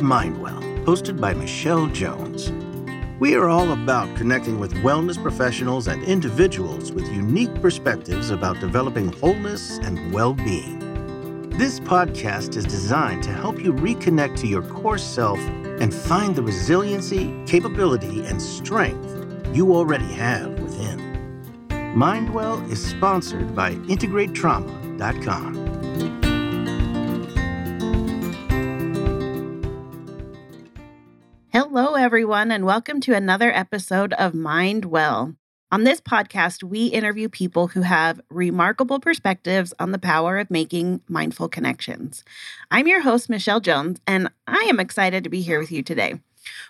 [0.00, 2.50] to Mindwell, hosted by Michelle Jones.
[3.20, 9.12] We are all about connecting with wellness professionals and individuals with unique perspectives about developing
[9.12, 10.78] wholeness and well being.
[11.50, 16.42] This podcast is designed to help you reconnect to your core self and find the
[16.42, 19.14] resiliency, capability, and strength
[19.54, 20.98] you already have within.
[21.94, 26.29] Mindwell is sponsored by IntegrateTrauma.com.
[32.00, 35.36] everyone, and welcome to another episode of Mind Well.
[35.70, 41.02] On this podcast, we interview people who have remarkable perspectives on the power of making
[41.08, 42.24] mindful connections.
[42.70, 46.20] I'm your host, Michelle Jones, and I am excited to be here with you today.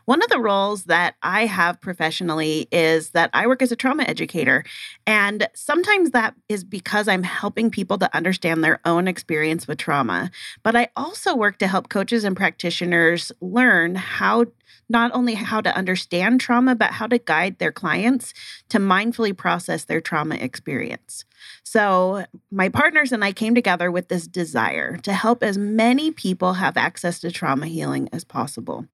[0.05, 4.05] One of the roles that I have professionally is that I work as a trauma
[4.05, 4.65] educator.
[5.07, 10.31] And sometimes that is because I'm helping people to understand their own experience with trauma.
[10.63, 14.47] But I also work to help coaches and practitioners learn how
[14.89, 18.35] not only how to understand trauma, but how to guide their clients
[18.69, 21.25] to mindfully process their trauma experience.
[21.63, 26.55] So, my partners and I came together with this desire to help as many people
[26.55, 28.87] have access to trauma healing as possible.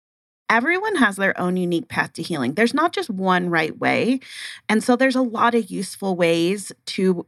[0.49, 2.55] Everyone has their own unique path to healing.
[2.55, 4.21] There's not just one right way.
[4.69, 7.27] And so there's a lot of useful ways to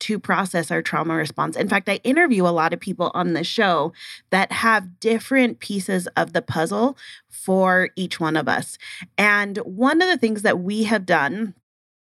[0.00, 1.56] to process our trauma response.
[1.56, 3.92] In fact, I interview a lot of people on the show
[4.30, 6.96] that have different pieces of the puzzle
[7.28, 8.78] for each one of us.
[9.16, 11.54] And one of the things that we have done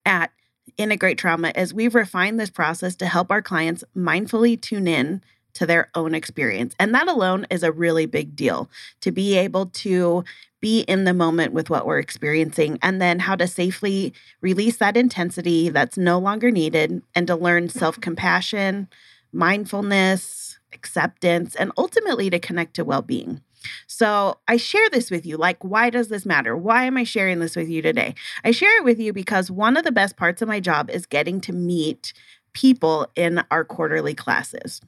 [0.04, 0.32] at
[0.76, 5.22] Integrate Trauma is we've refined this process to help our clients mindfully tune in
[5.58, 6.74] to their own experience.
[6.78, 8.70] And that alone is a really big deal
[9.00, 10.22] to be able to
[10.60, 14.96] be in the moment with what we're experiencing and then how to safely release that
[14.96, 18.88] intensity that's no longer needed and to learn self compassion,
[19.32, 23.40] mindfulness, acceptance, and ultimately to connect to well being.
[23.88, 25.36] So, I share this with you.
[25.36, 26.56] Like, why does this matter?
[26.56, 28.14] Why am I sharing this with you today?
[28.44, 31.04] I share it with you because one of the best parts of my job is
[31.04, 32.12] getting to meet
[32.52, 34.80] people in our quarterly classes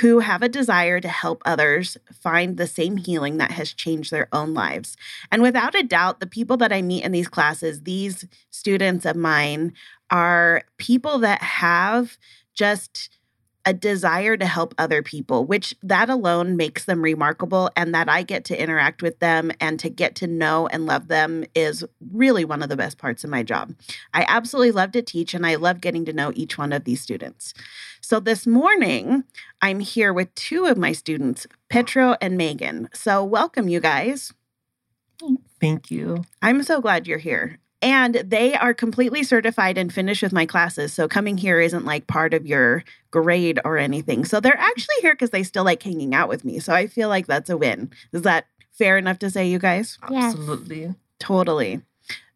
[0.00, 4.28] who have a desire to help others find the same healing that has changed their
[4.32, 4.96] own lives.
[5.30, 9.16] And without a doubt, the people that I meet in these classes, these students of
[9.16, 9.72] mine,
[10.10, 12.18] are people that have
[12.54, 13.19] just
[13.66, 17.70] a desire to help other people, which that alone makes them remarkable.
[17.76, 21.08] And that I get to interact with them and to get to know and love
[21.08, 23.74] them is really one of the best parts of my job.
[24.12, 27.00] I absolutely love to teach and I love getting to know each one of these
[27.00, 27.54] students.
[28.00, 29.24] So this morning,
[29.62, 32.88] I'm here with two of my students, Petro and Megan.
[32.92, 34.32] So welcome, you guys.
[35.60, 36.24] Thank you.
[36.42, 37.59] I'm so glad you're here.
[37.82, 40.92] And they are completely certified and finished with my classes.
[40.92, 44.24] So coming here isn't like part of your grade or anything.
[44.24, 46.58] So they're actually here because they still like hanging out with me.
[46.58, 47.90] So I feel like that's a win.
[48.12, 49.98] Is that fair enough to say, you guys?
[50.10, 50.34] Yes.
[50.34, 50.94] Absolutely.
[51.18, 51.80] Totally.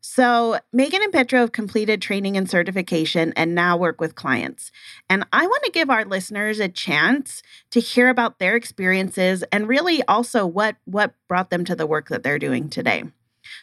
[0.07, 4.71] So, Megan and Petro have completed training and certification and now work with clients.
[5.09, 9.67] And I want to give our listeners a chance to hear about their experiences and
[9.67, 13.05] really also what, what brought them to the work that they're doing today.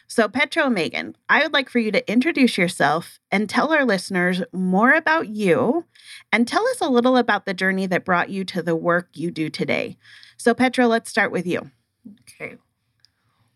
[0.06, 3.84] So, Petro and Megan, I would like for you to introduce yourself and tell our
[3.84, 5.84] listeners more about you
[6.32, 9.30] and tell us a little about the journey that brought you to the work you
[9.30, 9.96] do today.
[10.36, 11.70] So, Petro, let's start with you.
[12.22, 12.56] Okay.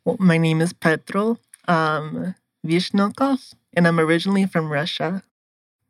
[0.04, 1.38] Well, my name is Petro
[1.69, 5.22] um, Vishnokov, and I'm originally from Russia.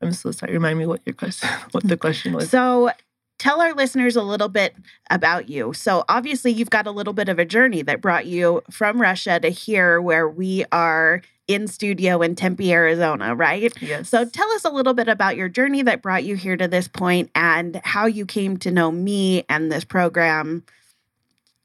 [0.00, 0.52] I'm so sorry.
[0.52, 2.50] Remind me what your question, what the question was.
[2.50, 2.90] So,
[3.38, 4.74] tell our listeners a little bit
[5.10, 5.72] about you.
[5.72, 9.38] So, obviously, you've got a little bit of a journey that brought you from Russia
[9.40, 13.72] to here, where we are in studio in Tempe, Arizona, right?
[13.80, 14.08] yes.
[14.08, 16.88] So, tell us a little bit about your journey that brought you here to this
[16.88, 20.64] point and how you came to know me and this program.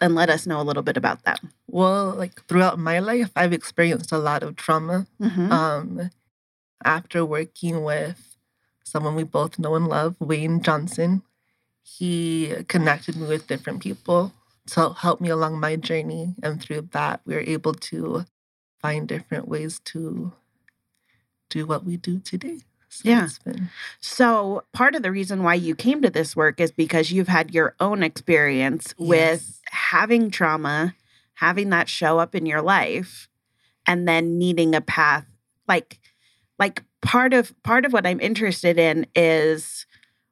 [0.03, 1.39] And let us know a little bit about that.
[1.67, 5.05] well, like throughout my life, I've experienced a lot of trauma.
[5.21, 5.51] Mhm.
[5.51, 6.09] Um,
[6.83, 8.35] after working with
[8.83, 11.21] someone we both know and love, Wayne Johnson,
[11.83, 14.33] he connected me with different people
[14.67, 16.35] to help me along my journey.
[16.43, 18.25] And through that, we were able to
[18.79, 20.33] find different ways to
[21.49, 22.59] do what we do today.
[22.89, 23.25] So Yeah.
[23.25, 23.69] it's been
[23.99, 27.53] So, part of the reason why you came to this work is because you've had
[27.53, 30.95] your own experience with having trauma,
[31.35, 33.29] having that show up in your life,
[33.85, 35.25] and then needing a path.
[35.67, 35.99] Like,
[36.59, 39.85] like part of part of what I'm interested in is,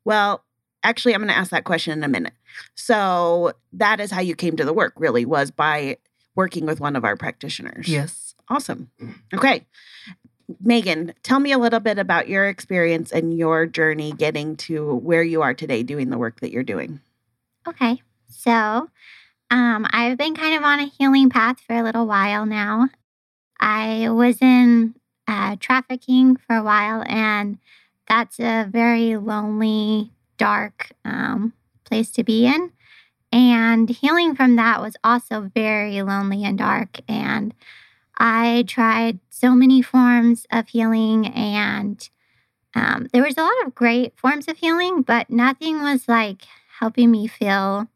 [0.06, 0.44] well,
[0.84, 2.34] actually, I'm going to ask that question in a minute.
[2.76, 4.94] So, that is how you came to the work.
[4.98, 5.98] Really, was by
[6.36, 7.88] working with one of our practitioners.
[7.88, 8.36] yes.
[8.52, 8.90] Awesome.
[9.34, 9.66] Okay.
[10.60, 15.22] Megan, tell me a little bit about your experience and your journey getting to where
[15.22, 17.00] you are today doing the work that you're doing.
[17.68, 18.02] Okay.
[18.30, 18.90] So,
[19.52, 22.90] Um, I've been kind of on a healing path for a little while now.
[23.60, 24.96] I was in
[25.28, 27.58] uh, trafficking for a while, and
[28.08, 31.54] that's a very lonely, dark um,
[31.86, 32.72] place to be in.
[33.32, 37.02] And healing from that was also very lonely and dark.
[37.08, 37.54] And
[38.18, 42.10] I tried so many forms of healing, and
[42.76, 46.42] um, there was a lot of great forms of healing, but nothing was like
[46.80, 47.88] helping me feel.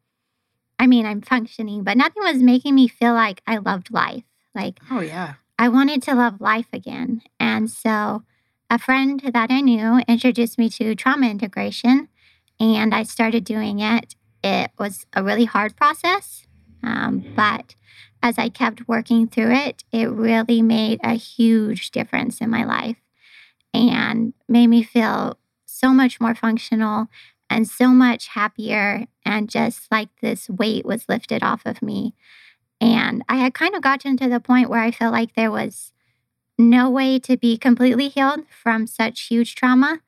[0.79, 4.23] I mean, I'm functioning, but nothing was making me feel like I loved life.
[4.53, 5.35] Like, oh, yeah.
[5.57, 7.21] I wanted to love life again.
[7.39, 8.23] And so
[8.69, 12.07] a friend that I knew introduced me to trauma integration,
[12.63, 14.15] and I started doing it.
[14.43, 16.47] It was a really hard process,
[16.81, 17.75] um, but
[18.21, 22.97] as I kept working through it, it really made a huge difference in my life
[23.73, 27.07] and made me feel so much more functional
[27.49, 29.05] and so much happier.
[29.25, 32.15] And just like this weight was lifted off of me.
[32.79, 35.91] And I had kind of gotten to the point where I felt like there was
[36.57, 39.99] no way to be completely healed from such huge trauma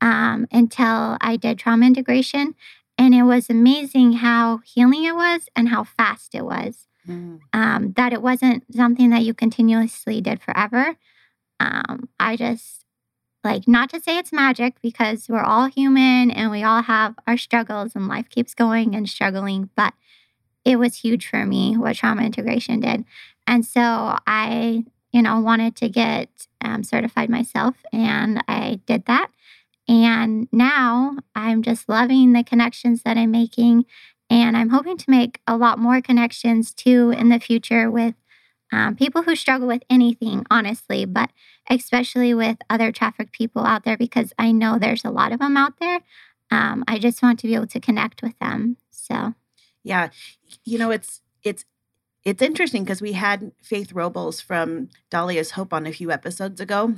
[0.00, 2.54] um, until I did trauma integration.
[2.98, 6.86] And it was amazing how healing it was and how fast it was.
[7.06, 7.40] Mm.
[7.52, 10.96] Um, that it wasn't something that you continuously did forever.
[11.60, 12.84] Um, I just
[13.44, 17.36] like not to say it's magic because we're all human and we all have our
[17.36, 19.94] struggles and life keeps going and struggling, but
[20.64, 23.04] it was huge for me what trauma integration did.
[23.46, 29.30] And so I, you know, wanted to get um, certified myself and I did that.
[29.88, 33.84] And now I'm just loving the connections that I'm making
[34.28, 38.14] and I'm hoping to make a lot more connections too in the future with
[38.72, 41.30] um, people who struggle with anything, honestly, but
[41.70, 45.56] especially with other trafficked people out there because I know there's a lot of them
[45.56, 46.00] out there.
[46.50, 48.76] Um, I just want to be able to connect with them.
[48.90, 49.34] So,
[49.84, 50.10] yeah,
[50.64, 51.64] you know, it's it's
[52.24, 56.94] it's interesting because we had Faith Robles from Dahlia's Hope on a few episodes ago,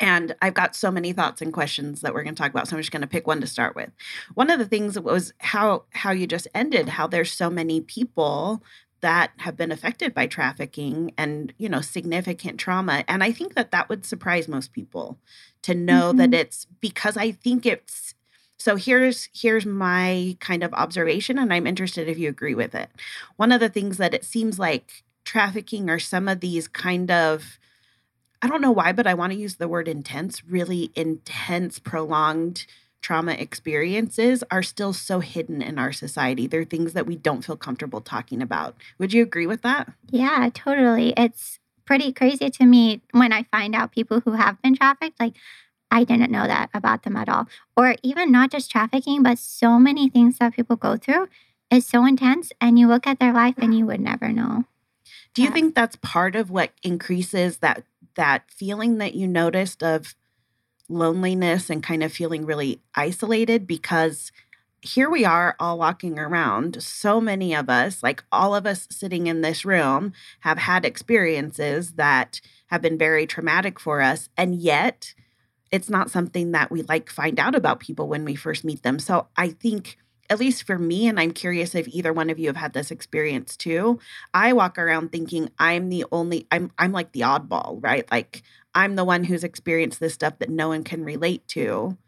[0.00, 2.66] and I've got so many thoughts and questions that we're going to talk about.
[2.66, 3.90] So I'm just going to pick one to start with.
[4.34, 8.62] One of the things was how how you just ended, how there's so many people
[9.02, 13.70] that have been affected by trafficking and you know significant trauma and i think that
[13.70, 15.18] that would surprise most people
[15.62, 16.18] to know mm-hmm.
[16.18, 18.14] that it's because i think it's
[18.58, 22.90] so here's here's my kind of observation and i'm interested if you agree with it
[23.36, 27.58] one of the things that it seems like trafficking or some of these kind of
[28.42, 32.66] I don't know why, but I want to use the word intense, really intense, prolonged
[33.02, 36.46] trauma experiences are still so hidden in our society.
[36.46, 38.76] They're things that we don't feel comfortable talking about.
[38.98, 39.92] Would you agree with that?
[40.10, 41.14] Yeah, totally.
[41.16, 45.18] It's pretty crazy to me when I find out people who have been trafficked.
[45.18, 45.34] Like,
[45.90, 47.48] I didn't know that about them at all.
[47.76, 51.28] Or even not just trafficking, but so many things that people go through
[51.70, 52.52] is so intense.
[52.60, 54.64] And you look at their life and you would never know.
[55.32, 57.84] Do you think that's part of what increases that
[58.14, 60.14] that feeling that you noticed of
[60.88, 64.32] loneliness and kind of feeling really isolated because
[64.82, 66.82] here we are all walking around.
[66.82, 71.92] So many of us, like all of us sitting in this room, have had experiences
[71.92, 74.28] that have been very traumatic for us.
[74.36, 75.14] And yet,
[75.70, 78.98] it's not something that we like find out about people when we first meet them.
[78.98, 79.98] So I think
[80.30, 82.90] at least for me, and I'm curious if either one of you have had this
[82.92, 83.98] experience too.
[84.32, 88.10] I walk around thinking I'm the only I'm I'm like the oddball, right?
[88.10, 88.42] Like
[88.74, 91.98] I'm the one who's experienced this stuff that no one can relate to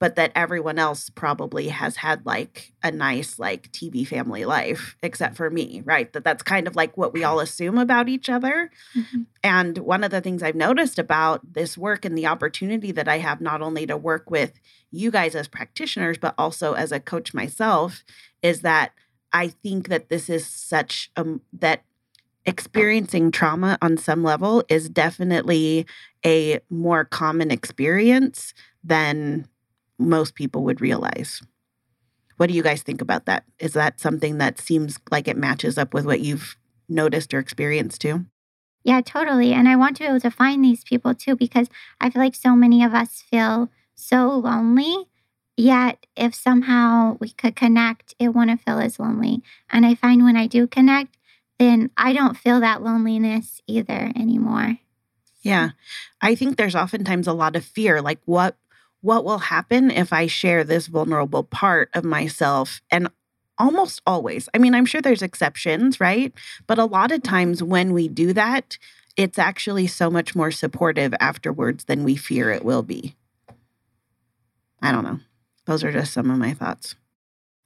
[0.00, 5.36] but that everyone else probably has had like a nice like TV family life except
[5.36, 6.10] for me, right?
[6.14, 8.70] That that's kind of like what we all assume about each other.
[8.96, 9.22] Mm-hmm.
[9.44, 13.18] And one of the things I've noticed about this work and the opportunity that I
[13.18, 14.58] have not only to work with
[14.90, 18.02] you guys as practitioners but also as a coach myself
[18.42, 18.92] is that
[19.32, 21.84] I think that this is such a that
[22.46, 25.86] experiencing trauma on some level is definitely
[26.24, 29.46] a more common experience than
[30.00, 31.42] most people would realize.
[32.36, 33.44] What do you guys think about that?
[33.58, 36.56] Is that something that seems like it matches up with what you've
[36.88, 38.24] noticed or experienced too?
[38.82, 39.52] Yeah, totally.
[39.52, 41.68] And I want to be able to find these people too because
[42.00, 45.06] I feel like so many of us feel so lonely.
[45.56, 49.42] Yet, if somehow we could connect, it wouldn't feel as lonely.
[49.68, 51.18] And I find when I do connect,
[51.58, 54.78] then I don't feel that loneliness either anymore.
[55.42, 55.70] Yeah.
[56.22, 58.56] I think there's oftentimes a lot of fear like, what
[59.00, 62.80] what will happen if I share this vulnerable part of myself?
[62.90, 63.08] And
[63.58, 66.32] almost always, I mean, I'm sure there's exceptions, right?
[66.66, 68.78] But a lot of times when we do that,
[69.16, 73.16] it's actually so much more supportive afterwards than we fear it will be.
[74.82, 75.20] I don't know.
[75.66, 76.94] Those are just some of my thoughts.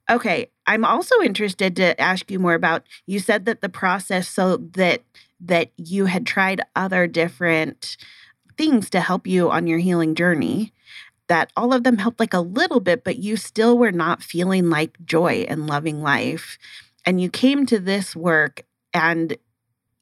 [0.09, 4.57] Okay, I'm also interested to ask you more about you said that the process so
[4.57, 5.01] that
[5.39, 7.97] that you had tried other different
[8.57, 10.73] things to help you on your healing journey
[11.27, 14.69] that all of them helped like a little bit but you still were not feeling
[14.69, 16.57] like joy and loving life
[17.05, 18.63] and you came to this work
[18.93, 19.37] and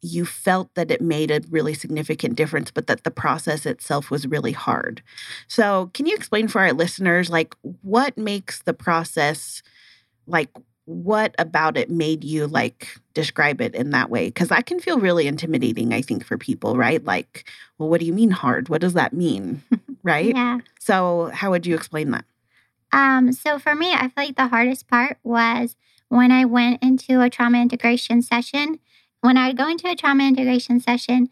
[0.03, 4.27] you felt that it made a really significant difference, but that the process itself was
[4.27, 5.01] really hard.
[5.47, 9.63] So, can you explain for our listeners, like, what makes the process,
[10.27, 10.49] like,
[10.85, 14.25] what about it made you like describe it in that way?
[14.25, 17.03] Because that can feel really intimidating, I think, for people, right?
[17.03, 18.67] Like, well, what do you mean hard?
[18.67, 19.61] What does that mean?
[20.03, 20.35] right?
[20.35, 20.59] Yeah.
[20.79, 22.25] So, how would you explain that?
[22.91, 25.75] Um, so for me, I feel like the hardest part was
[26.09, 28.79] when I went into a trauma integration session
[29.23, 31.29] when I would go into a trauma integration session,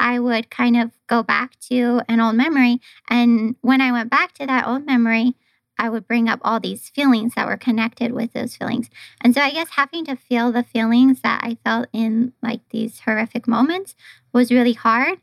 [0.00, 2.80] I would kind of go back to an old memory.
[3.10, 5.34] And when I went back to that old memory,
[5.78, 8.88] I would bring up all these feelings that were connected with those feelings.
[9.20, 13.00] And so I guess having to feel the feelings that I felt in like these
[13.00, 13.94] horrific moments
[14.32, 15.18] was really hard.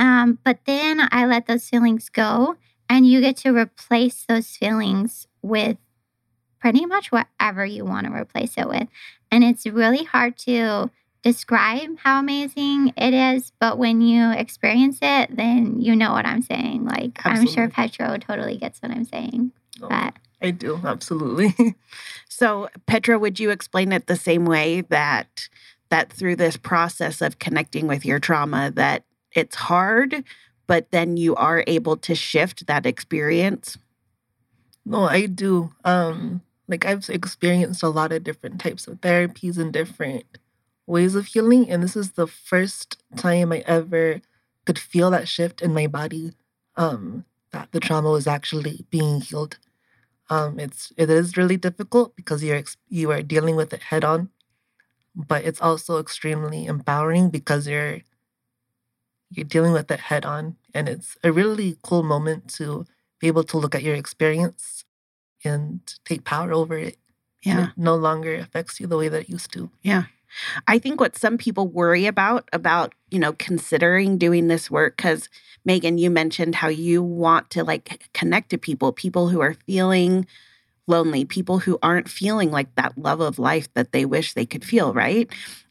[0.00, 2.56] Um, but then I let those feelings go,
[2.88, 5.76] and you get to replace those feelings with
[6.58, 8.88] pretty much whatever you want to replace it with.
[9.30, 10.90] And it's really hard to
[11.22, 16.40] describe how amazing it is, but when you experience it, then you know what I'm
[16.40, 16.86] saying.
[16.86, 17.40] Like Absolutely.
[17.40, 19.52] I'm sure Petro totally gets what I'm saying.
[19.82, 21.76] Oh, but I do, absolutely.
[22.28, 25.50] so, Petra, would you explain it the same way that
[25.90, 29.04] that through this process of connecting with your trauma that
[29.34, 30.24] it's hard,
[30.66, 33.78] but then you are able to shift that experience?
[34.84, 35.72] No, I do.
[35.84, 40.38] Um like I've experienced a lot of different types of therapies and different
[40.86, 41.68] ways of healing.
[41.68, 44.20] And this is the first time I ever
[44.66, 46.32] could feel that shift in my body.
[46.76, 49.58] Um, that the trauma was actually being healed.
[50.30, 54.30] Um, it's it is really difficult because you're you are dealing with it head on,
[55.14, 58.00] but it's also extremely empowering because you're
[59.30, 62.86] you're dealing with it head on, and it's a really cool moment to
[63.20, 64.84] be able to look at your experience
[65.44, 66.96] and take power over it.
[67.44, 69.70] Yeah, it no longer affects you the way that it used to.
[69.82, 70.04] Yeah.
[70.68, 75.28] I think what some people worry about about, you know, considering doing this work cuz
[75.64, 80.26] Megan you mentioned how you want to like connect to people, people who are feeling
[80.86, 84.64] lonely, people who aren't feeling like that love of life that they wish they could
[84.64, 85.30] feel, right?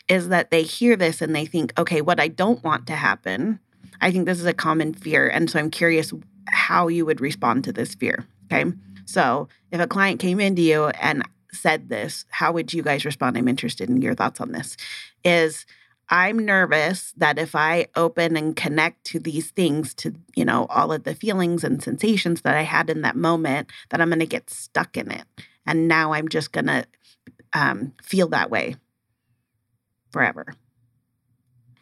[0.09, 3.59] Is that they hear this and they think, "Okay, what I don't want to happen."
[4.01, 6.13] I think this is a common fear and so I'm curious
[6.47, 8.71] how you would respond to this fear, okay?
[9.05, 13.37] So, if a client came into you and said this, how would you guys respond?
[13.37, 14.77] I'm interested in your thoughts on this.
[15.23, 15.65] Is
[16.09, 20.91] I'm nervous that if I open and connect to these things, to, you know, all
[20.91, 24.25] of the feelings and sensations that I had in that moment, that I'm going to
[24.25, 25.25] get stuck in it.
[25.65, 26.85] And now I'm just going to
[27.53, 28.75] um, feel that way
[30.11, 30.53] forever.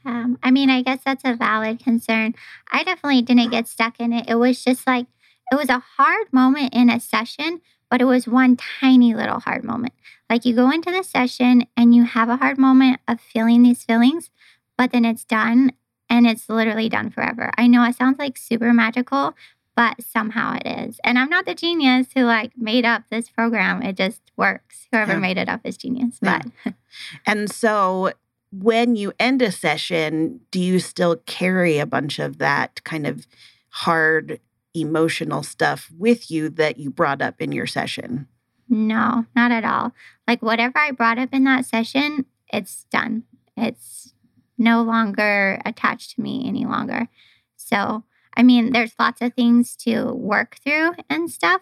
[0.05, 2.33] Um, I mean, I guess that's a valid concern.
[2.71, 4.29] I definitely didn't get stuck in it.
[4.29, 5.07] It was just like,
[5.51, 9.63] it was a hard moment in a session but it was one tiny little hard
[9.63, 9.93] moment.
[10.29, 13.83] Like you go into the session and you have a hard moment of feeling these
[13.83, 14.29] feelings,
[14.77, 15.71] but then it's done
[16.09, 17.51] and it's literally done forever.
[17.57, 19.35] I know it sounds like super magical,
[19.77, 20.99] but somehow it is.
[21.03, 23.83] And I'm not the genius who like made up this program.
[23.83, 24.87] It just works.
[24.91, 25.19] Whoever yeah.
[25.19, 26.17] made it up is genius.
[26.19, 26.71] But yeah.
[27.27, 28.11] and so
[28.51, 33.27] when you end a session, do you still carry a bunch of that kind of
[33.69, 34.39] hard
[34.73, 38.27] emotional stuff with you that you brought up in your session?
[38.67, 39.93] No, not at all.
[40.27, 43.25] Like whatever I brought up in that session, it's done.
[43.55, 44.15] It's
[44.57, 47.09] no longer attached to me any longer.
[47.57, 48.03] So,
[48.37, 51.61] I mean, there's lots of things to work through and stuff.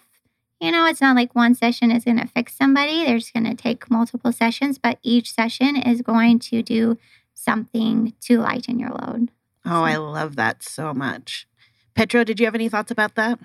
[0.60, 3.06] You know, it's not like one session is going to fix somebody.
[3.06, 6.98] There's going to take multiple sessions, but each session is going to do
[7.34, 9.32] something to lighten your load.
[9.66, 9.84] Oh, so.
[9.84, 11.48] I love that so much.
[11.96, 13.40] Petro, did you have any thoughts about that?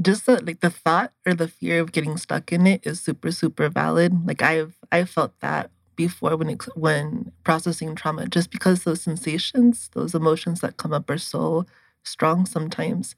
[0.00, 3.30] Just the, like the thought or the fear of getting stuck in it is super
[3.30, 4.26] super valid.
[4.26, 9.90] Like I've I felt that before when it, when processing trauma, just because those sensations,
[9.92, 11.64] those emotions that come up are so
[12.04, 13.16] strong sometimes.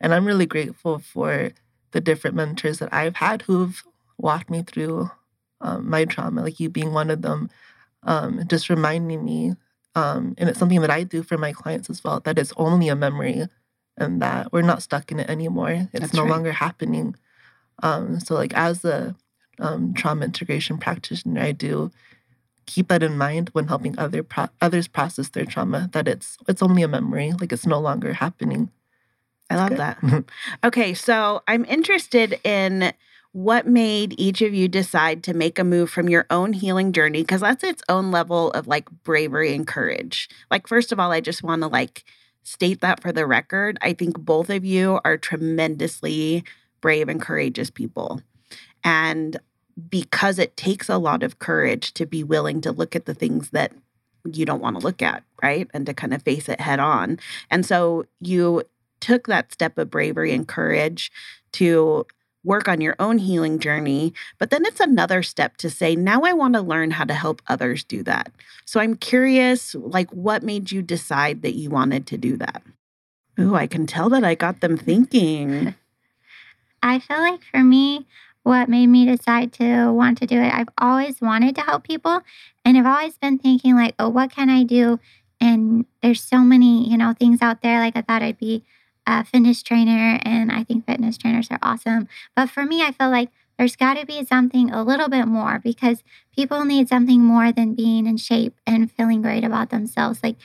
[0.00, 1.50] And I'm really grateful for
[1.92, 3.82] the different mentors that I've had who've
[4.18, 5.10] walked me through
[5.60, 7.50] um, my trauma, like you being one of them,
[8.02, 9.54] um, just reminding me.
[9.94, 12.88] Um, and it's something that I do for my clients as well, that it's only
[12.88, 13.46] a memory
[13.96, 15.88] and that we're not stuck in it anymore.
[15.92, 16.30] It's That's no right.
[16.30, 17.14] longer happening.
[17.82, 19.16] Um, so, like as a
[19.58, 21.90] um, trauma integration practitioner, I do
[22.66, 25.88] keep that in mind when helping other pro- others process their trauma.
[25.92, 28.70] That it's it's only a memory, like it's no longer happening.
[29.48, 29.98] I love that.
[30.64, 32.92] okay, so I'm interested in
[33.36, 37.20] what made each of you decide to make a move from your own healing journey
[37.20, 41.20] because that's its own level of like bravery and courage like first of all i
[41.20, 42.02] just want to like
[42.44, 46.44] state that for the record i think both of you are tremendously
[46.80, 48.22] brave and courageous people
[48.82, 49.36] and
[49.88, 53.50] because it takes a lot of courage to be willing to look at the things
[53.50, 53.72] that
[54.32, 57.18] you don't want to look at right and to kind of face it head on
[57.50, 58.62] and so you
[59.00, 61.12] took that step of bravery and courage
[61.52, 62.04] to
[62.46, 64.14] work on your own healing journey.
[64.38, 67.42] But then it's another step to say, now I want to learn how to help
[67.48, 68.30] others do that.
[68.64, 72.62] So I'm curious, like, what made you decide that you wanted to do that?
[73.38, 75.74] Ooh, I can tell that I got them thinking.
[76.82, 78.06] I feel like for me,
[78.46, 82.20] what made me decide to want to do it, I've always wanted to help people.
[82.64, 85.00] And I've always been thinking, like, oh, what can I do?
[85.40, 87.80] And there's so many, you know, things out there.
[87.80, 88.62] Like, I thought I'd be
[89.04, 92.06] a fitness trainer, and I think fitness trainers are awesome.
[92.36, 95.58] But for me, I feel like there's got to be something a little bit more
[95.58, 100.20] because people need something more than being in shape and feeling great about themselves.
[100.22, 100.36] Like,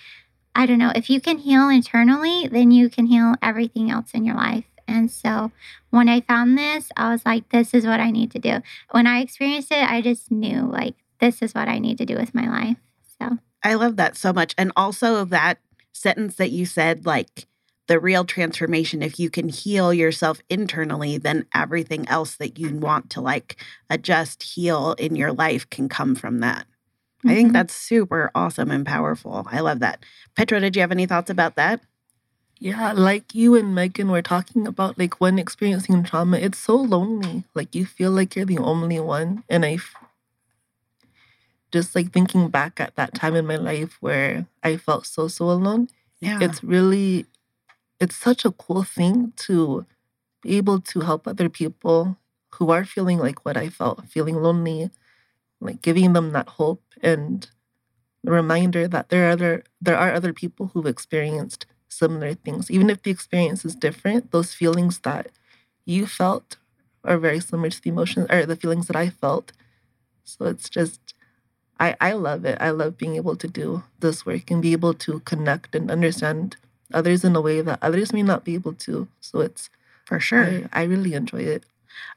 [0.56, 4.26] I don't know, if you can heal internally, then you can heal everything else in
[4.26, 4.66] your life.
[4.92, 5.52] And so
[5.90, 8.62] when I found this, I was like, this is what I need to do.
[8.92, 12.16] When I experienced it, I just knew like, this is what I need to do
[12.16, 12.78] with my life.
[13.20, 14.54] So I love that so much.
[14.58, 15.60] And also that
[15.94, 17.48] sentence that you said, like,
[17.88, 23.10] the real transformation if you can heal yourself internally then everything else that you want
[23.10, 23.58] to like
[23.90, 27.30] adjust heal in your life can come from that mm-hmm.
[27.30, 27.54] i think mm-hmm.
[27.54, 30.06] that's super awesome and powerful i love that
[30.38, 31.82] petra did you have any thoughts about that
[32.62, 37.44] yeah like you and megan were talking about like when experiencing trauma it's so lonely
[37.54, 39.78] like you feel like you're the only one and i
[41.72, 45.52] just like thinking back at that time in my life where i felt so so
[45.52, 45.90] alone
[46.22, 46.40] yeah.
[46.40, 47.26] it's really
[48.00, 49.86] it's such a cool thing to
[50.42, 52.18] be able to help other people
[52.56, 54.90] who are feeling like what I felt, feeling lonely,
[55.60, 57.48] like giving them that hope and
[58.24, 62.72] the reminder that there are other there are other people who've experienced similar things.
[62.72, 65.30] Even if the experience is different, those feelings that
[65.86, 66.58] you felt
[67.04, 69.52] are very similar to the emotions or the feelings that I felt.
[70.24, 71.14] So it's just
[71.80, 72.58] I, I love it.
[72.62, 76.58] I love being able to do this work and be able to connect and understand
[76.94, 79.08] others in a way that others may not be able to.
[79.20, 79.70] So it's
[80.06, 80.44] for sure.
[80.74, 81.64] I, I really enjoy it.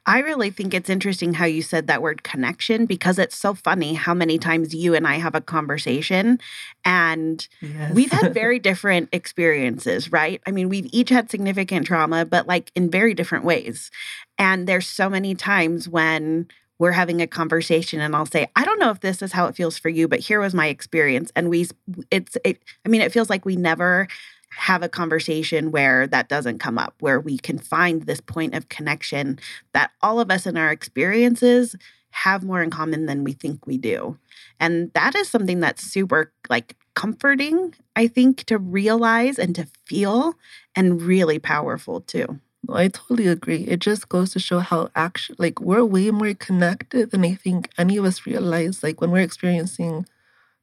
[0.05, 3.93] I really think it's interesting how you said that word connection because it's so funny
[3.93, 6.39] how many times you and I have a conversation
[6.83, 7.93] and yes.
[7.93, 10.41] we've had very different experiences, right?
[10.45, 13.89] I mean, we've each had significant trauma, but like in very different ways.
[14.37, 18.79] And there's so many times when we're having a conversation and I'll say, I don't
[18.79, 21.31] know if this is how it feels for you, but here was my experience.
[21.35, 21.67] And we,
[22.11, 24.07] it's, it, I mean, it feels like we never
[24.55, 28.69] have a conversation where that doesn't come up, where we can find this point of
[28.69, 29.39] connection
[29.73, 31.75] that all of us in our experiences
[32.11, 34.17] have more in common than we think we do.
[34.59, 40.35] And that is something that's super like comforting, I think, to realize and to feel
[40.75, 42.39] and really powerful too.
[42.69, 43.63] I totally agree.
[43.67, 47.69] It just goes to show how actually like we're way more connected than I think
[47.77, 48.81] any of us realize.
[48.81, 50.05] Like when we're experiencing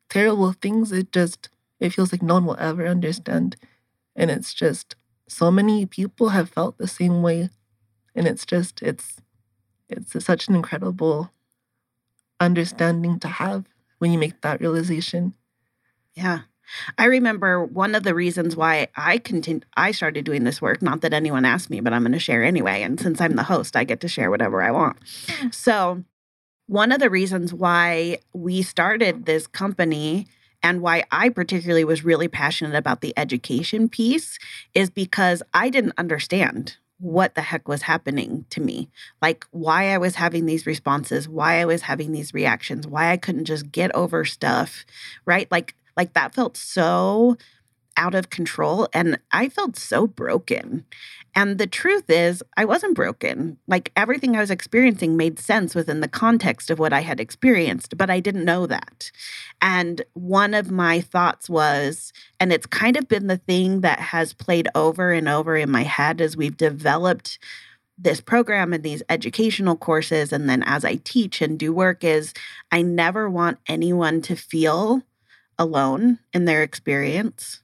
[0.09, 1.49] terrible things, it just
[1.81, 3.57] it feels like no one will ever understand.
[4.14, 4.96] And it's just
[5.29, 7.51] so many people have felt the same way.
[8.14, 9.20] And it's just, it's,
[9.88, 11.31] it's such an incredible
[12.40, 13.64] understanding to have
[13.98, 15.35] when you make that realization.
[16.14, 16.40] Yeah.
[16.98, 21.01] I remember one of the reasons why I continued I started doing this work, not
[21.03, 23.77] that anyone asked me, but I'm going to share anyway and since I'm the host,
[23.77, 24.96] I get to share whatever I want.
[25.51, 26.05] So,
[26.66, 30.27] one of the reasons why we started this company
[30.62, 34.38] and why I particularly was really passionate about the education piece
[34.75, 38.88] is because I didn't understand what the heck was happening to me.
[39.20, 43.16] Like why I was having these responses, why I was having these reactions, why I
[43.16, 44.85] couldn't just get over stuff,
[45.27, 45.51] right?
[45.51, 47.37] Like like that felt so
[47.97, 50.85] out of control and I felt so broken.
[51.35, 53.59] And the truth is, I wasn't broken.
[53.67, 57.97] Like everything I was experiencing made sense within the context of what I had experienced,
[57.97, 59.11] but I didn't know that.
[59.61, 64.35] And one of my thoughts was, and it's kind of been the thing that has
[64.35, 67.39] played over and over in my head as we've developed
[67.97, 70.33] this program and these educational courses.
[70.33, 72.35] And then as I teach and do work, is
[72.71, 75.03] I never want anyone to feel
[75.59, 77.62] alone in their experience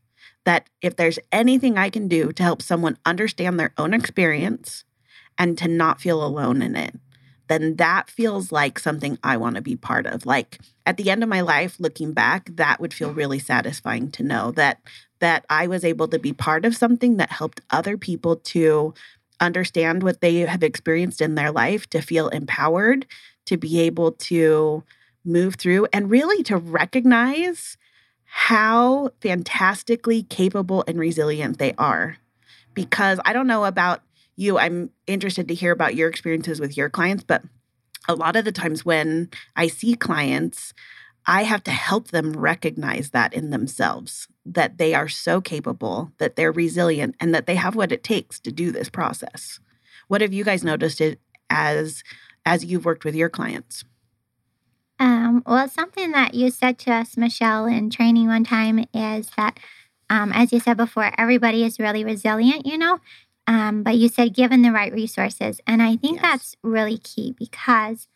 [0.48, 4.82] that if there's anything I can do to help someone understand their own experience
[5.37, 6.94] and to not feel alone in it,
[7.48, 10.24] then that feels like something I want to be part of.
[10.24, 14.22] Like at the end of my life, looking back, that would feel really satisfying to
[14.22, 14.80] know that
[15.18, 18.94] that I was able to be part of something that helped other people to
[19.40, 23.04] understand what they have experienced in their life, to feel empowered,
[23.44, 24.82] to be able to
[25.26, 27.76] move through, and really to recognize
[28.31, 32.19] how fantastically capable and resilient they are.
[32.75, 34.03] Because I don't know about
[34.37, 37.43] you, I'm interested to hear about your experiences with your clients, but
[38.07, 40.75] a lot of the times when I see clients,
[41.27, 46.37] I have to help them recognize that in themselves that they are so capable, that
[46.37, 49.59] they're resilient, and that they have what it takes to do this process.
[50.09, 52.03] What have you guys noticed it as
[52.47, 53.85] as you've worked with your clients?
[54.98, 59.58] Um, well, something that you said to us, Michelle, in training one time is that,
[60.11, 63.00] um, as you said before, everybody is really resilient, you know,
[63.46, 65.61] um, but you said given the right resources.
[65.66, 66.22] And I think Yes.
[66.22, 68.08] that's really key because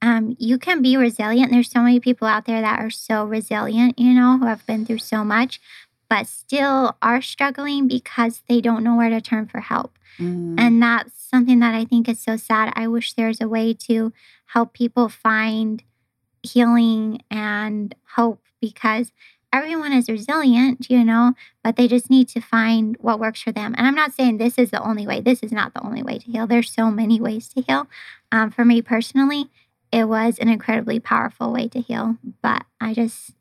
[0.00, 1.50] um, you can be resilient.
[1.50, 4.86] There's so many people out there that are so resilient, you know, who have been
[4.86, 5.60] through so much,
[6.08, 9.98] but still are struggling because they don't know where to turn for help.
[10.20, 12.72] Mm, And that's something that I think is so sad.
[12.76, 14.12] I wish there's a way to
[14.46, 15.82] help people find
[16.42, 19.12] healing and hope because
[19.52, 21.32] everyone is resilient, you know,
[21.64, 23.74] but they just need to find what works for them.
[23.76, 26.18] And I'm not saying this is the only way, this is not the only way
[26.18, 26.46] to heal.
[26.46, 27.86] There's so many ways to heal.
[28.30, 29.50] Um, for me personally,
[29.90, 33.32] it was an incredibly powerful way to heal, but I just,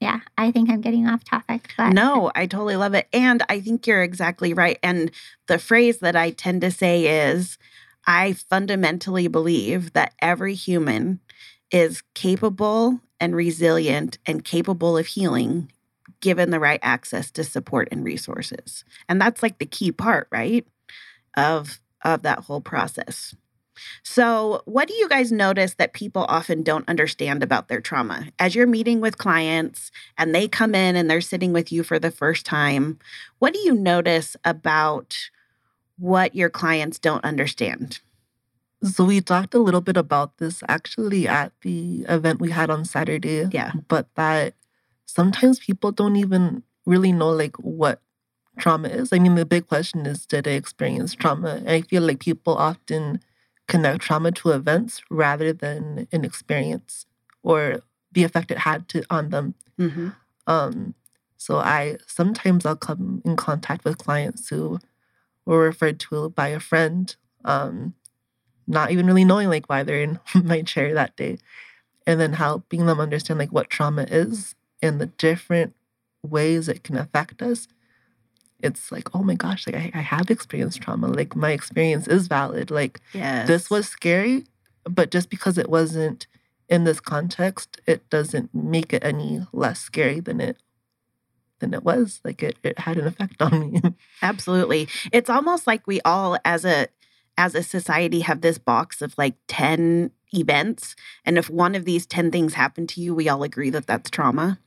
[0.00, 1.74] yeah, I think I'm getting off topic.
[1.76, 3.06] But No, I totally love it.
[3.12, 4.78] And I think you're exactly right.
[4.82, 5.10] And
[5.46, 7.58] the phrase that I tend to say is
[8.06, 11.20] I fundamentally believe that every human
[11.70, 15.70] is capable and resilient and capable of healing
[16.20, 18.84] given the right access to support and resources.
[19.08, 20.66] And that's like the key part, right?
[21.36, 23.34] Of of that whole process.
[24.02, 28.26] So, what do you guys notice that people often don't understand about their trauma?
[28.38, 31.98] As you're meeting with clients and they come in and they're sitting with you for
[31.98, 32.98] the first time,
[33.38, 35.16] what do you notice about
[35.98, 38.00] what your clients don't understand?
[38.82, 42.84] So we talked a little bit about this actually at the event we had on
[42.84, 43.46] Saturday.
[43.52, 43.72] Yeah.
[43.88, 44.54] But that
[45.04, 48.00] sometimes people don't even really know like what
[48.58, 49.12] trauma is.
[49.12, 51.56] I mean, the big question is did I experience trauma?
[51.56, 53.20] And I feel like people often
[53.68, 57.06] connect trauma to events rather than an experience
[57.42, 57.80] or
[58.12, 59.54] the effect it had to on them.
[59.78, 60.08] Mm-hmm.
[60.46, 60.94] Um,
[61.36, 64.78] so I sometimes I'll come in contact with clients who
[65.46, 67.14] were referred to by a friend,
[67.44, 67.94] um,
[68.66, 71.38] not even really knowing like why they're in my chair that day,
[72.06, 75.74] and then helping them understand like what trauma is and the different
[76.22, 77.68] ways it can affect us.
[78.62, 81.08] It's like, oh my gosh, like I, I have experienced trauma.
[81.08, 82.70] Like my experience is valid.
[82.70, 83.48] Like Yes.
[83.48, 84.44] this was scary,
[84.84, 86.26] but just because it wasn't
[86.68, 90.56] in this context, it doesn't make it any less scary than it
[91.60, 92.20] than it was.
[92.24, 93.80] Like it, it had an effect on me.
[94.22, 94.88] Absolutely.
[95.12, 96.88] It's almost like we all as a
[97.40, 102.04] as a society have this box of like 10 events and if one of these
[102.06, 104.58] 10 things happen to you, we all agree that that's trauma.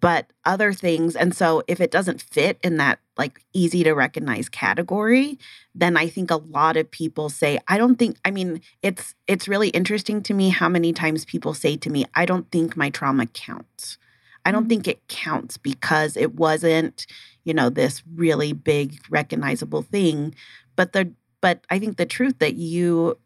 [0.00, 4.48] But other things and so if it doesn't fit in that like easy to recognize
[4.48, 5.38] category,
[5.74, 9.48] then I think a lot of people say I don't think I mean it's it's
[9.48, 12.90] really interesting to me how many times people say to me I don't think my
[12.90, 13.98] trauma counts.
[14.44, 14.68] I don't Mhm.
[14.68, 17.06] think it counts because it wasn't
[17.44, 20.34] you know this really big recognizable thing
[20.76, 23.18] but the but i think the truth that you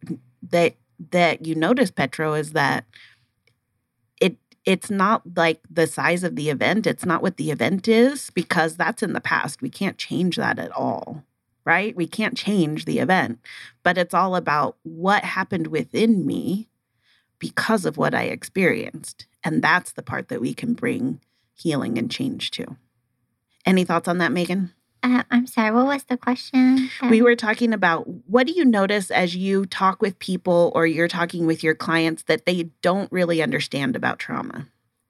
[0.43, 0.75] that
[1.13, 2.85] that you notice petro is that
[4.21, 6.87] it it's not like the size of the event.
[6.87, 9.63] It's not what the event is because that's in the past.
[9.63, 11.23] We can't change that at all
[11.67, 11.97] right?
[11.97, 13.41] We can't change the event.
[13.83, 16.69] But it's all about what happened within me
[17.39, 19.27] because of what i experienced.
[19.45, 21.21] And that's the part that we can bring
[21.55, 22.77] healing and change to.
[23.67, 26.91] Any thoughts on that megan uh, I'm sorry, what was the question?
[27.09, 31.09] we were talking about what do you notice as you talk with people or you're
[31.09, 34.67] talking with your clients that they don't really understand about trauma?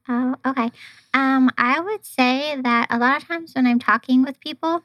[0.09, 0.71] Oh, okay.
[1.15, 4.83] Um, I would say that a lot of times when I'm talking with people,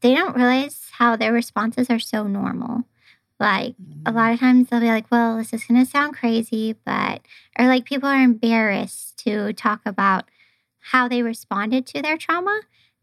[0.00, 2.84] they don't realize how their responses are so normal.
[3.40, 3.74] Like
[4.06, 4.16] a Mm-hmm.
[4.16, 7.22] lot of times they'll be like, well, this is going to sound crazy, but,
[7.58, 10.26] or like people are embarrassed to talk about
[10.80, 12.60] how they responded to their trauma.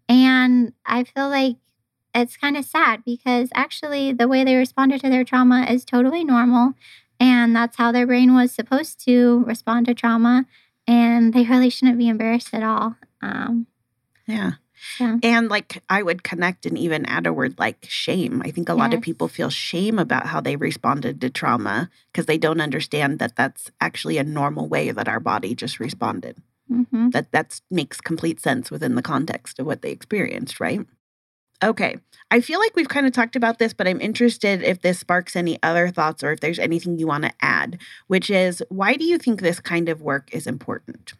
[0.10, 1.58] And I feel like
[2.14, 6.24] it's kind of sad because actually the way they responded to their trauma is totally
[6.24, 6.74] normal.
[7.20, 10.46] And that's how their brain was supposed to respond to trauma.
[10.88, 12.96] And they really shouldn't be embarrassed at all.
[13.22, 13.68] Um,
[14.28, 14.54] Yeah.
[15.00, 15.18] Yeah.
[15.22, 18.42] And like I would connect and even add a word like shame.
[18.44, 22.26] I think a lot of people feel shame about how they responded to trauma because
[22.26, 26.42] they don't understand that that's actually a normal way that our body just responded.
[26.72, 27.12] Mhm.
[27.12, 30.86] That that makes complete sense within the context of what they experienced, right?
[31.64, 31.98] Okay.
[32.32, 35.36] I feel like we've kind of talked about this, but I'm interested if this sparks
[35.36, 39.06] any other thoughts or if there's anything you want to add, which is why do
[39.06, 41.14] you think this kind of work is important?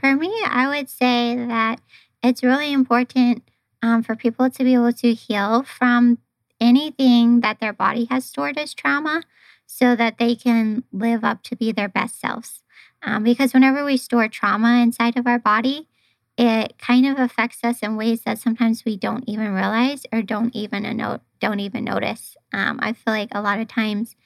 [0.00, 1.80] For me, I would say that
[2.22, 3.42] it's really important
[3.82, 6.18] um, for people to be able to heal from
[6.60, 9.22] anything that their body has stored as trauma
[9.66, 12.62] so that they can live up to be their best selves.
[13.02, 15.88] Um, because whenever we store trauma inside of our body,
[16.36, 20.54] it kind of affects us in ways that sometimes we don't even realize or don't
[20.54, 22.36] even note don't even notice.
[22.52, 24.16] Um, I feel like a lot of times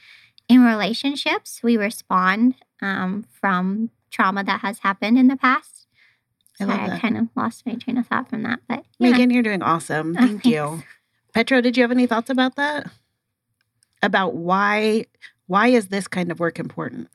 [0.48, 5.86] in relationships we respond um, from trauma that has happened in the past.
[6.60, 6.90] I that.
[6.90, 9.10] I kind of lost my train of thought from that, but yeah.
[9.10, 10.16] Megan, you're doing awesome.
[10.18, 10.66] Oh, Thank you.
[10.66, 10.84] thanks.
[11.34, 12.90] Petro, did you have any thoughts about that?
[14.02, 15.06] About why
[15.46, 17.08] why is this kind of work important?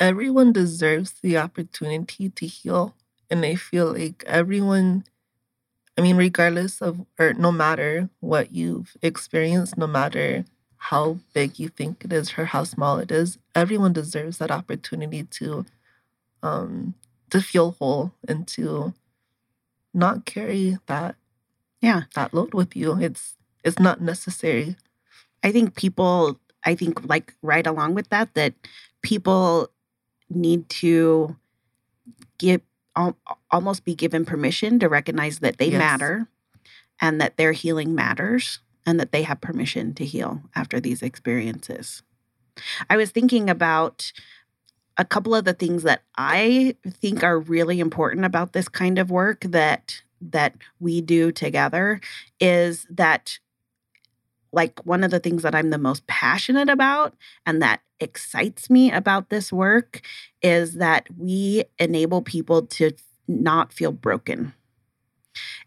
[0.00, 2.94] Everyone deserves the opportunity to heal.
[3.30, 5.04] And I feel like everyone,
[5.98, 10.44] I mean, regardless of, or no matter what you've experienced, no matter
[10.78, 15.24] how big you think it is or how small it is, everyone deserves that opportunity
[15.24, 15.66] to,
[16.42, 16.94] um,
[17.30, 18.94] to feel whole and to
[19.94, 21.16] not carry that,
[21.82, 22.02] Yeah.
[22.14, 22.98] that load with you.
[23.00, 24.76] It's, it's not necessary.
[25.42, 28.54] I think people, I think like right along with that, that
[29.02, 29.70] people
[30.28, 31.36] need to
[32.38, 32.60] give
[32.96, 33.16] al-
[33.50, 35.78] almost be given permission to recognize that they Yes.
[35.78, 36.28] matter
[37.00, 42.02] and that their healing matters and that they have permission to heal after these experiences.
[42.88, 44.12] I was thinking about
[44.96, 49.10] a couple of the things that I think are really important about this kind of
[49.10, 52.00] work that that we do together
[52.40, 53.38] is that
[54.56, 57.14] like one of the things that I'm the most passionate about
[57.44, 60.00] and that excites me about this work
[60.42, 62.92] is that we enable people to
[63.28, 64.54] not feel broken.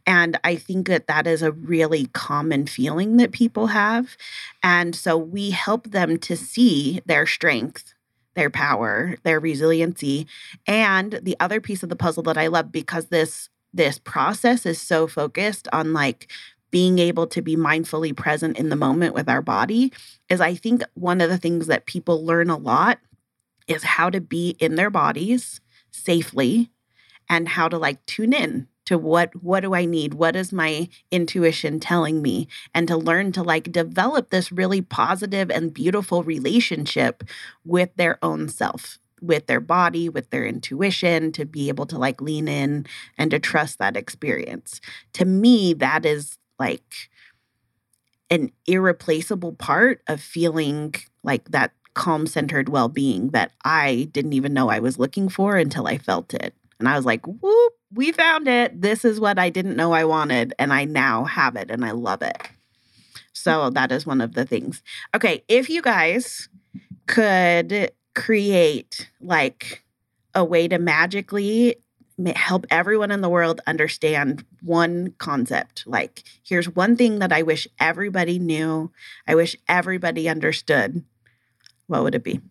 [0.08, 4.18] And I think that that is a really common feeling that people have.
[4.64, 7.94] And so we help them to see their strength,
[8.34, 10.26] their power, their resiliency.
[10.66, 14.82] And the other piece of the puzzle that I love because this this process is
[14.82, 16.32] so focused on like
[16.72, 19.92] being able to be mindfully present in the moment with our body
[20.30, 23.00] is I think one of the things that people learn a lot
[23.68, 26.72] is how to be in their bodies safely
[27.30, 30.16] and how to like tune in to what what do I need?
[30.16, 32.48] What is my intuition telling me?
[32.74, 37.24] And to learn to like develop this really positive and beautiful relationship
[37.64, 42.20] with their own self, with their body, with their intuition, to be able to like
[42.20, 44.82] lean in and to trust that experience.
[45.14, 47.10] To me, that is like
[48.30, 50.94] an irreplaceable part of feeling
[51.24, 55.58] like that calm centered well being that I didn't even know I was looking for
[55.58, 56.54] until I felt it.
[56.80, 58.82] And I was like, whoop, we found it.
[58.82, 60.54] This is what I didn't know I wanted.
[60.58, 62.38] And I now have it and I love it.
[63.34, 64.82] So that is one of the things.
[65.16, 65.44] Okay.
[65.48, 66.48] If you guys
[67.08, 69.84] could create like
[70.36, 71.89] a way to magically ma-
[72.36, 75.84] help everyone in the world understand one concept.
[75.88, 78.92] Like, here's one thing that I wish everybody knew,
[79.28, 81.04] I wish everybody understood.
[81.88, 82.42] What would it be?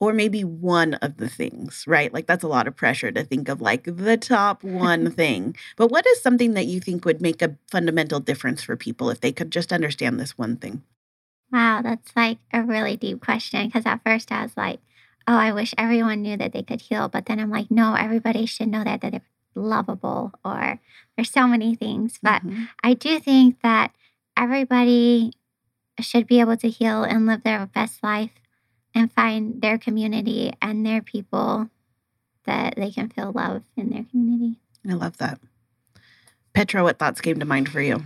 [0.00, 2.12] Or maybe one of the things, right?
[2.12, 5.56] Like, that's a lot of pressure to think of like the top one thing.
[5.76, 9.20] But what is something that you think would make a fundamental difference for people if
[9.20, 10.82] they could just understand this one thing?
[11.52, 14.80] Wow, that's like a really deep question because at first I was like,
[15.26, 17.08] oh, I wish everyone knew that they could heal.
[17.08, 19.22] But then I'm like, no, everybody should know that, that they're
[19.54, 20.80] lovable or
[21.16, 22.18] there's so many things.
[22.22, 22.68] But Mhm.
[22.82, 23.94] I do think that
[24.36, 25.32] everybody
[26.00, 28.32] should be able to heal and live their best life
[28.94, 31.70] and find their community and their people
[32.44, 34.58] that they can feel love in their community.
[34.88, 35.40] I love that.
[36.52, 38.04] Petra, what thoughts came to mind for you?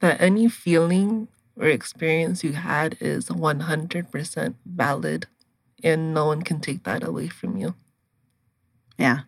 [0.00, 5.26] That any feeling or experience you had is 100% valid
[5.84, 7.74] and no one can take that away from you.
[8.98, 9.20] Yeah.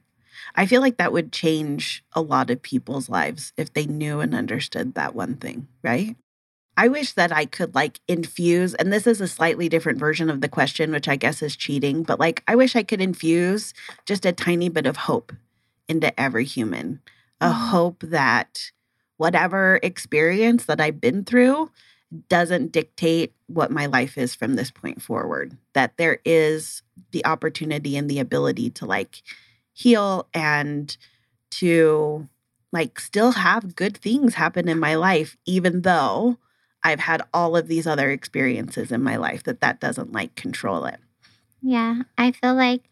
[0.55, 4.35] I feel like that would change a lot of people's lives if they knew and
[4.35, 6.17] understood that one thing, right?
[6.77, 10.43] I wish that I could like infuse, and this is a slightly different version of
[10.43, 13.73] the question, which I guess is cheating, but like I wish I could infuse
[14.05, 15.33] just a tiny bit of hope
[15.89, 17.01] into every human.
[17.41, 17.53] A Mm.
[17.71, 18.73] hope that
[19.17, 21.71] whatever experience that I've been through
[22.29, 25.57] doesn't dictate what my life is from this point forward.
[25.73, 29.23] That there is the opportunity and the ability to like
[29.73, 30.97] heal and
[31.51, 32.29] to
[32.73, 36.39] like still have good things happen in my life even though
[36.83, 40.85] I've had all of these other experiences in my life that that doesn't like control
[40.85, 41.01] it.
[41.61, 42.83] Yeah, I feel like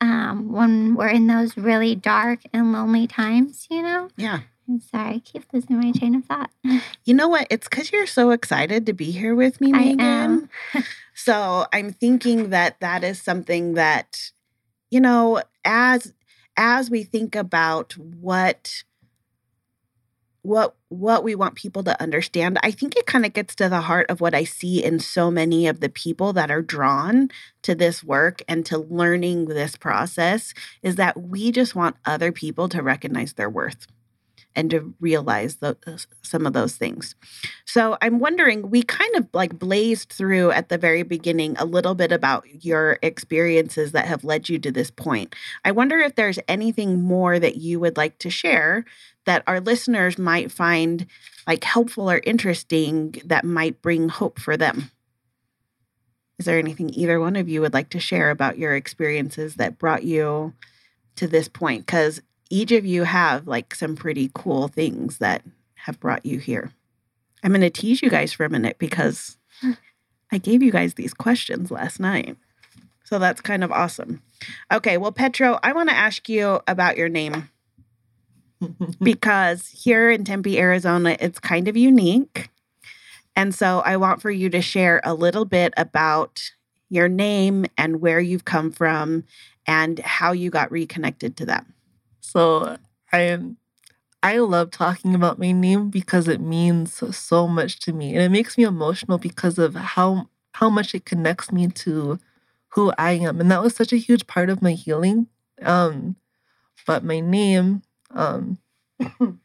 [0.00, 4.40] um, when we're in those really dark and lonely times, you know, Yeah.
[4.68, 6.50] I'm sorry, I keep losing my train of thought.
[7.04, 7.46] You know what?
[7.50, 10.00] It's because you're so excited to be here with me, I Megan.
[10.00, 10.48] am.
[11.16, 14.32] So I'm thinking that that is something that,
[14.90, 16.12] you know, as
[16.56, 18.82] as we think about what
[20.42, 23.82] what what we want people to understand, I think it kind of gets to the
[23.82, 27.30] heart of what I see in so many of the people that are drawn
[27.62, 32.68] to this work and to learning this process is that we just want other people
[32.70, 33.86] to recognize their worth
[34.56, 37.14] and to realize the, uh, some of those things.
[37.64, 41.94] So I'm wondering, we kind of like blazed through at the very beginning a little
[41.94, 45.34] bit about your experiences that have led you to this point.
[45.64, 48.84] I wonder if there's anything more that you would like to share
[49.26, 51.06] that our listeners might find
[51.46, 54.90] like helpful or interesting that might bring hope for them.
[56.38, 59.78] Is there anything either one of you would like to share about your experiences that
[59.78, 60.52] brought you
[61.16, 61.86] to this point?
[61.86, 65.42] Because each of you have like some pretty cool things that
[65.74, 66.72] have brought you here.
[67.42, 69.36] I'm going to tease you guys for a minute because
[70.32, 72.36] I gave you guys these questions last night.
[73.04, 74.22] So that's kind of awesome.
[74.72, 77.50] Okay, well, Petro, I want to ask you about your name
[79.02, 82.48] because here in Tempe, Arizona, it's kind of unique.
[83.36, 86.50] And so I want for you to share a little bit about
[86.88, 89.24] your name and where you've come from
[89.66, 91.66] and how you got reconnected to that.
[92.34, 92.76] So
[93.12, 93.38] I
[94.22, 98.14] I love talking about my name because it means so much to me.
[98.14, 102.18] And it makes me emotional because of how how much it connects me to
[102.70, 103.40] who I am.
[103.40, 105.28] And that was such a huge part of my healing.
[105.62, 106.16] Um,
[106.86, 108.58] but my name, um,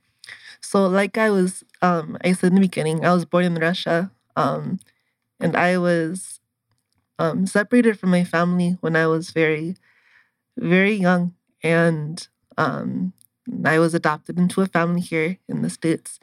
[0.62, 4.12] so like I was um I said in the beginning, I was born in Russia.
[4.36, 4.80] Um,
[5.40, 6.40] and I was
[7.20, 9.76] um separated from my family when I was very,
[10.58, 11.34] very young.
[11.64, 12.28] And
[12.60, 13.14] um,
[13.66, 16.20] I was adopted into a family here in the States.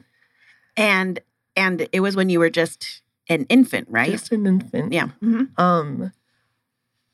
[0.77, 1.19] And
[1.55, 4.11] and it was when you were just an infant, right?
[4.11, 4.93] Just an infant.
[4.93, 5.09] yeah.
[5.21, 5.49] Mhm.
[5.59, 6.11] Um,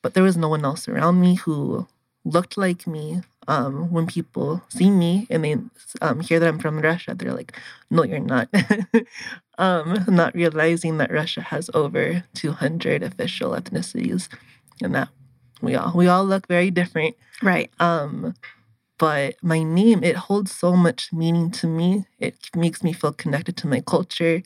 [0.02, 1.88] but there was no one else around me who
[2.26, 3.22] looked like me.
[3.48, 5.58] Um, when people see me and they
[6.02, 7.58] um, hear that I'm from Russia, they're like,
[7.90, 8.48] "No, you're not."
[9.58, 14.30] um, not realizing that Russia has over 200 official ethnicities,
[14.82, 15.10] and that
[15.62, 17.16] we all we all look very different.
[17.42, 17.70] Right.
[17.80, 18.34] Um,
[19.04, 22.06] but my name it holds so much meaning to me.
[22.20, 24.44] It makes me feel connected to my culture,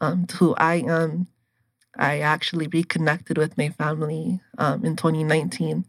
[0.00, 1.26] um, to who I am.
[1.98, 5.86] I actually reconnected with my family um, in 2019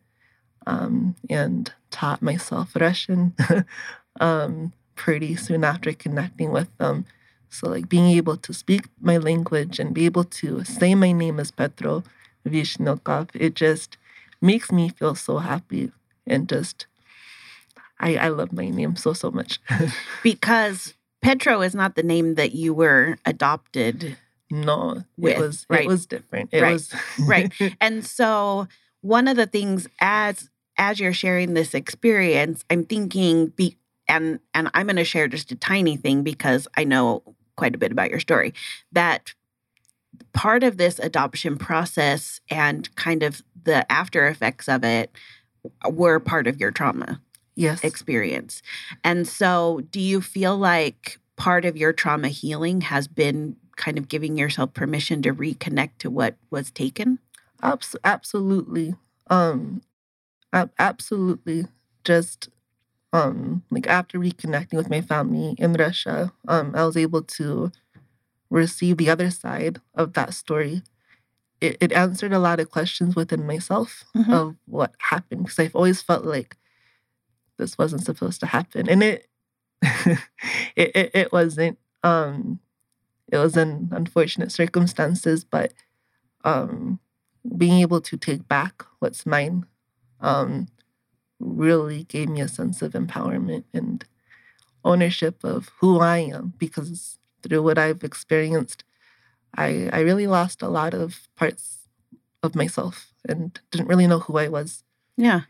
[0.66, 3.36] um, and taught myself Russian
[4.20, 7.06] um, pretty soon after connecting with them.
[7.52, 11.40] So, like being able to speak my language and be able to say my name
[11.40, 12.04] is Petro
[12.48, 13.98] Vishnokov, it just
[14.42, 15.92] makes me feel so happy
[16.26, 16.88] and just
[18.00, 19.60] I, I love my name so so much.
[20.24, 24.18] Because Petro is not the name that you were adopted.
[24.52, 25.84] no, With, it was right.
[25.84, 26.50] it was different.
[26.54, 26.94] It Right, was
[27.28, 27.52] right.
[27.82, 28.68] And so
[29.02, 34.70] one of the things as as you're sharing this experience, I'm thinking be and and
[34.74, 37.24] I'm going to share just a tiny thing because I know
[37.56, 38.54] quite a bit about your story
[38.92, 39.34] that
[40.34, 45.12] part of this adoption process and kind of the after effects of it
[45.90, 47.20] were part of your trauma
[47.58, 47.84] yes.
[47.84, 48.64] experience.
[49.04, 54.08] And so, do you feel like part of your trauma healing has been kind of
[54.10, 57.20] giving yourself permission to reconnect to what was taken?
[57.64, 58.96] Abs- absolutely.
[59.30, 59.82] Um
[60.54, 61.66] ab- absolutely
[62.06, 62.50] just
[63.14, 67.72] um like after reconnecting with my family in Russia, um I was able to
[68.50, 70.84] receive the other side of that story.
[71.62, 74.34] It, it answered a lot of questions within myself Mhm.
[74.34, 76.58] of what happened because I've always felt like
[77.58, 79.28] this wasn't supposed to happen and it
[80.76, 82.60] it, it, it wasn't um
[83.32, 85.74] it was in unfortunate circumstances but
[86.44, 87.00] um
[87.58, 89.66] being able to take back what's mine
[90.20, 90.68] um,
[91.40, 94.06] really gave me a sense of empowerment and
[94.84, 98.84] ownership of who I am because through what I've experienced,
[99.56, 101.88] I, I really lost a lot of parts
[102.44, 104.84] of myself and didn't really know who I was.
[105.16, 105.42] Yeah.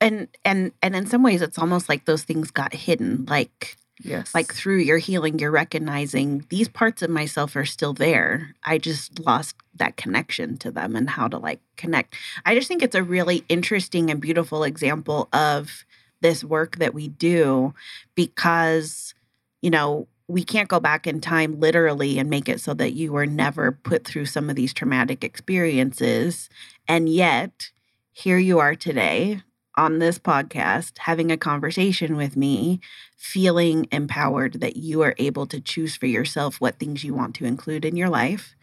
[0.00, 4.34] And and and in some ways it's almost like those things got hidden like Yes.
[4.34, 8.54] like through your healing you're recognizing these parts of myself are still there.
[8.64, 12.14] I just lost that connection to them and how to like connect.
[12.46, 15.84] I just think it's a really interesting and beautiful example of
[16.22, 17.74] this work that we do
[18.14, 19.14] because
[19.62, 23.12] you know we can't go back in time literally and make it so that you
[23.12, 26.48] were never put through some of these traumatic experiences
[26.88, 27.70] and yet
[28.12, 29.42] here you are today
[29.76, 32.80] on this podcast, having a conversation with me,
[33.16, 37.44] feeling empowered that you are able to choose for yourself what things you want to
[37.44, 38.54] include in your life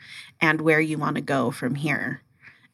[0.41, 2.22] and where you want to go from here.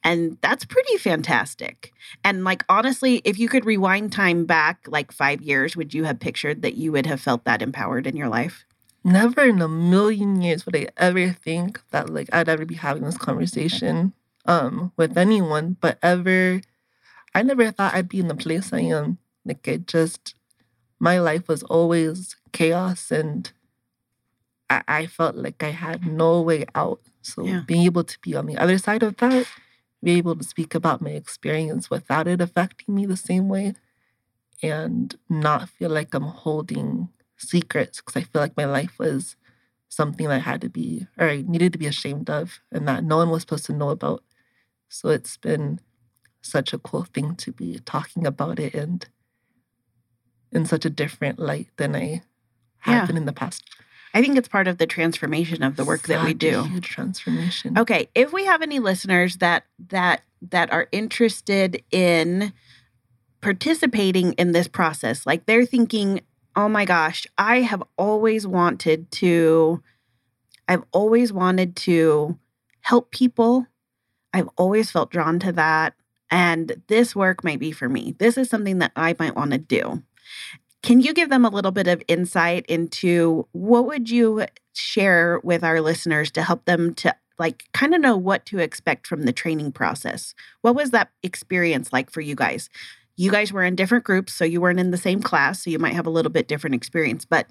[0.04, 1.94] And that's pretty fantastic.
[2.24, 6.20] And like, honestly, if you could rewind time back like five years, would you have
[6.20, 8.66] pictured that you would have felt that empowered in your life?
[9.06, 13.04] Never in a million years would I ever think that like I'd ever be having
[13.04, 14.14] this conversation
[14.46, 16.62] um with anyone, but ever
[17.36, 19.18] I never thought I'd be in the place I am.
[19.46, 20.36] Like it just
[21.00, 23.52] my life was always chaos and
[24.70, 27.02] I, I felt like I had no way out.
[27.22, 27.62] So Yeah.
[27.66, 29.48] being able to be on the other side of that,
[30.04, 33.74] be able to speak about my experience without it affecting me the same way
[34.62, 39.36] and not feel like I'm holding secrets because I feel like my life was
[39.90, 43.04] something that I had to be or I needed to be ashamed of and that
[43.04, 44.24] no one was supposed to know about.
[44.90, 45.80] So it's been
[46.44, 49.08] such a cool thing to be talking about it and
[50.52, 52.22] in such a different light than I
[52.80, 53.06] have Yeah.
[53.08, 53.64] been in the past.
[54.14, 56.64] I think it's part of the transformation of the work that we Such a do.
[56.66, 57.76] Huge transformation.
[57.78, 60.22] Okay, if we have any listeners that that
[60.52, 62.54] that are interested in
[63.41, 66.22] participating in this process, like they're thinking,
[66.56, 69.82] "Oh my gosh, I have always wanted to
[70.68, 72.38] I've always wanted to
[72.82, 73.66] help people.
[74.34, 75.94] I've always felt drawn to that,
[76.34, 78.16] and this work might be for me.
[78.18, 80.04] This is something that I might want to do."
[80.82, 85.64] Can you give them a little bit of insight into what would you share with
[85.64, 89.32] our listeners to help them to like kind of know what to expect from the
[89.32, 90.36] training process?
[90.62, 92.70] What was that experience like for you guys?
[93.16, 95.80] You guys were in different groups, so you weren't in the same class, so you
[95.80, 97.26] might have a little bit different experience.
[97.26, 97.48] But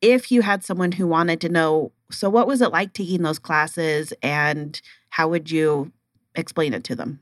[0.00, 3.38] if you had someone who wanted to know, so what was it like taking those
[3.38, 5.92] classes and how would you
[6.34, 7.20] explain it to them?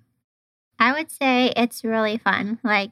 [0.85, 2.59] I would say it's really fun.
[2.63, 2.91] Like,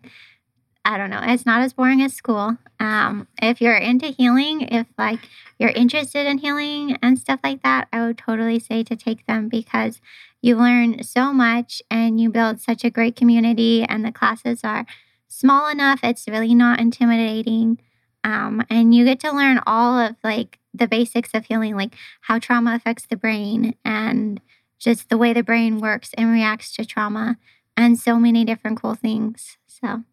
[0.82, 2.57] I don't know, it's not as boring as school.
[2.80, 5.20] Um, if you're into healing, if like
[5.59, 9.51] you're interested in healing and stuff like that, I would totally say to take them
[9.51, 10.01] because
[10.40, 14.86] you learn so much and you build such a great community, and the classes are
[15.28, 17.78] small enough, it's really not intimidating.
[18.24, 22.38] Um, and you get to learn all of like the basics of healing, like how
[22.38, 24.40] trauma affects the brain and
[24.78, 27.36] just the way the brain works and reacts to trauma
[27.83, 29.59] and so many different cool things.
[29.66, 30.05] So,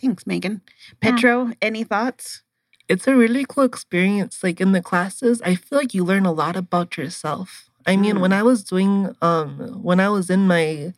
[0.00, 0.62] Thanks, Megan.
[1.02, 1.10] Yeah.
[1.12, 2.42] Petro, any thoughts?
[2.88, 4.42] It's a really cool experience.
[4.42, 7.68] Like in the classes, I feel like you learn a lot about yourself.
[7.86, 8.20] I mean, Mm.
[8.20, 10.92] when I was doing um when I was in my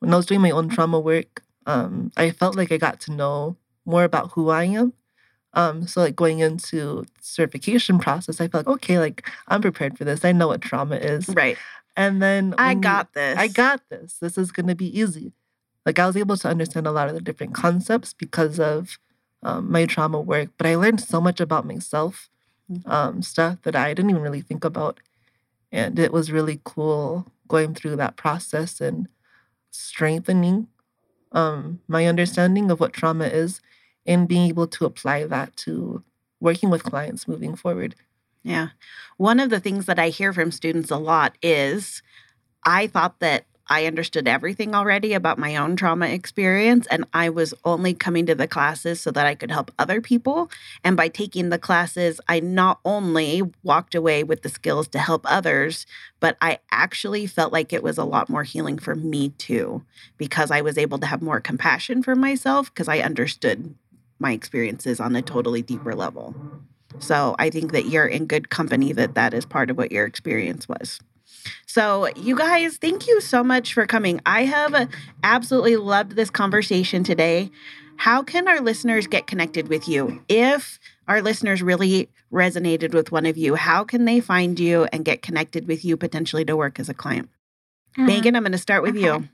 [0.00, 3.12] when I was doing my own trauma work, um, I felt like I got to
[3.12, 4.92] know more about who I am.
[5.54, 10.04] Um, so like going into certification process, I felt like, okay, like I'm prepared for
[10.04, 10.24] this.
[10.24, 11.28] I know what trauma is.
[11.30, 11.56] Right.
[11.98, 13.36] And then I you- got this.
[13.38, 14.18] I got this.
[14.20, 15.32] This is going to be easy.
[15.84, 18.98] Like I was able to understand a lot of the different concepts because of
[19.42, 22.30] um, my trauma work, but I learned so much about myself,
[22.70, 22.86] Mhm.
[22.88, 25.00] um, stuff that I didn't even really think about,
[25.72, 29.08] and it was really cool going through that process and
[29.70, 30.68] strengthening
[31.32, 33.60] um, my understanding of what trauma is,
[34.06, 36.04] and being able to apply that to
[36.40, 37.94] working with clients moving forward.
[38.48, 38.68] Yeah.
[39.18, 42.02] One of the things that I hear from students a lot is
[42.64, 47.52] I thought that I understood everything already about my own trauma experience, and I was
[47.66, 50.50] only coming to the classes so that I could help other people.
[50.82, 55.30] And by taking the classes, I not only walked away with the skills to help
[55.30, 55.84] others,
[56.18, 59.84] but I actually felt like it was a lot more healing for me too,
[60.16, 63.74] because I was able to have more compassion for myself because I understood
[64.18, 66.34] my experiences on a totally deeper level.
[67.00, 70.06] So I think that you're in good company that that is part of what your
[70.06, 71.00] experience was.
[71.66, 74.20] So, you guys, thank you so much for coming.
[74.26, 74.88] I have
[75.22, 77.50] absolutely loved this conversation today.
[77.96, 80.22] How can our listeners get connected with you?
[80.28, 85.04] If our listeners really resonated with one of you, how can they find you and
[85.04, 87.28] get connected with you potentially to work as a client?
[87.98, 89.28] um, Megan, I'm going to start with you.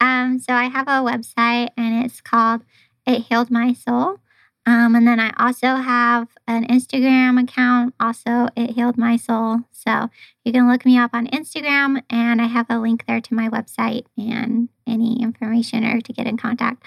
[0.00, 2.62] Um, so I have a website and it's called
[3.06, 4.20] It Healed My Soul.
[4.68, 9.60] Um, and then I also have an Instagram account, also It Healed My Soul.
[9.72, 10.10] So
[10.44, 13.48] you can look me up on Instagram and I have a link there to my
[13.48, 16.82] website and any information or to get in contact.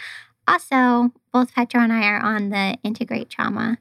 [0.48, 3.80] Also, both Petra and I are on the Integrate Trauma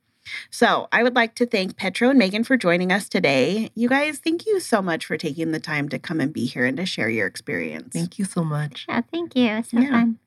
[0.49, 3.69] So, I would like to thank Petro and Megan for joining us today.
[3.75, 6.65] You guys, thank you so much for taking the time to come and be here
[6.65, 7.93] and to share your experience.
[7.93, 8.85] Thank you so much.
[8.89, 9.47] Yeah, thank you.
[9.47, 9.89] It's so Yeah.
[9.91, 10.19] fun.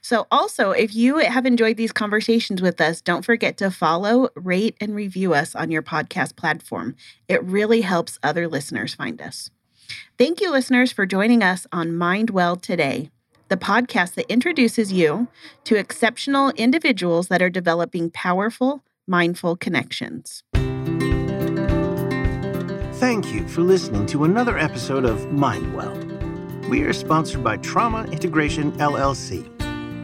[0.00, 4.76] So, also, if you have enjoyed these conversations with us, don't forget to follow, rate,
[4.80, 6.94] and review us on your podcast platform.
[7.28, 9.50] It really helps other listeners find us.
[10.18, 13.10] Thank you, listeners, for joining us on Mind Well today,
[13.48, 15.28] the podcast that introduces you
[15.64, 20.42] to exceptional individuals that are developing powerful, mindful connections.
[23.02, 25.92] Thank you for listening to another episode of Mind Well.
[26.68, 29.48] We are sponsored by Trauma Integration LLC,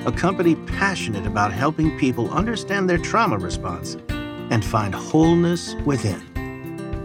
[0.05, 3.97] a company passionate about helping people understand their trauma response
[4.51, 6.38] and find wholeness within.